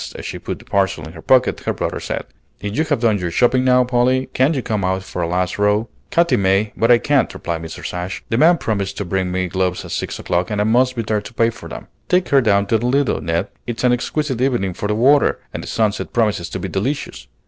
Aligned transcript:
As 0.15 0.25
she 0.25 0.39
put 0.39 0.57
the 0.57 0.65
parcel 0.65 1.05
in 1.05 1.13
her 1.13 1.21
pocket, 1.21 1.59
her 1.59 1.73
brother 1.73 1.99
said, 1.99 2.23
"If 2.59 2.75
you 2.75 2.83
have 2.85 3.01
done 3.01 3.19
your 3.19 3.29
shopping 3.29 3.63
now, 3.63 3.83
Polly, 3.83 4.29
can't 4.33 4.55
you 4.55 4.63
come 4.63 4.83
out 4.83 5.03
for 5.03 5.21
a 5.21 5.27
last 5.27 5.59
row?" 5.59 5.89
"Katy 6.09 6.37
may, 6.37 6.73
but 6.75 6.89
I 6.89 6.97
can't," 6.97 7.31
replied 7.31 7.61
Mrs. 7.61 7.93
Ashe. 7.93 8.23
"The 8.29 8.35
man 8.39 8.57
promised 8.57 8.97
to 8.97 9.05
bring 9.05 9.31
me 9.31 9.47
gloves 9.47 9.85
at 9.85 9.91
six 9.91 10.17
o'clock, 10.17 10.49
and 10.49 10.59
I 10.59 10.63
must 10.63 10.95
be 10.95 11.03
there 11.03 11.21
to 11.21 11.33
pay 11.35 11.51
for 11.51 11.69
them. 11.69 11.85
Take 12.09 12.29
her 12.29 12.41
down 12.41 12.65
to 12.65 12.79
the 12.79 12.87
Lido, 12.87 13.19
Ned. 13.19 13.49
It's 13.67 13.83
an 13.83 13.93
exquisite 13.93 14.41
evening 14.41 14.73
for 14.73 14.87
the 14.87 14.95
water, 14.95 15.37
and 15.53 15.61
the 15.61 15.67
sunset 15.67 16.11
promises 16.13 16.49
to 16.49 16.59
be 16.59 16.67
delicious. 16.67 17.27